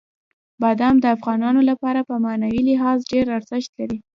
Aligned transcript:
بادام 0.61 0.95
د 1.01 1.05
افغانانو 1.15 1.61
لپاره 1.69 1.99
په 2.09 2.15
معنوي 2.25 2.61
لحاظ 2.69 2.97
ډېر 3.11 3.25
ارزښت 3.37 3.71
لري. 3.79 3.97